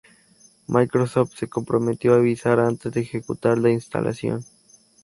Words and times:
Microsoft 0.65 1.35
se 1.37 1.47
comprometió 1.47 2.13
a 2.15 2.17
avisar 2.17 2.59
antes 2.59 2.91
de 2.91 3.01
ejecutar 3.01 3.59
la 3.59 3.69
instalación. 3.69 4.43